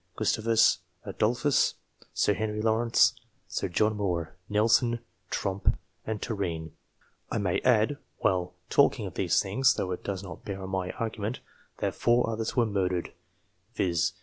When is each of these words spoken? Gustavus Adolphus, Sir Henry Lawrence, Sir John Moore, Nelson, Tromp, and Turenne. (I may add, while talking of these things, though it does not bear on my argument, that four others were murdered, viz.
Gustavus 0.15 0.79
Adolphus, 1.05 1.75
Sir 2.11 2.33
Henry 2.33 2.59
Lawrence, 2.59 3.13
Sir 3.47 3.67
John 3.67 3.95
Moore, 3.97 4.33
Nelson, 4.49 4.97
Tromp, 5.29 5.77
and 6.07 6.19
Turenne. 6.19 6.71
(I 7.29 7.37
may 7.37 7.59
add, 7.59 7.99
while 8.17 8.55
talking 8.71 9.05
of 9.05 9.13
these 9.13 9.39
things, 9.43 9.75
though 9.75 9.91
it 9.91 10.03
does 10.03 10.23
not 10.23 10.43
bear 10.43 10.63
on 10.63 10.69
my 10.71 10.89
argument, 10.93 11.39
that 11.81 11.93
four 11.93 12.27
others 12.31 12.55
were 12.55 12.65
murdered, 12.65 13.13
viz. 13.75 14.13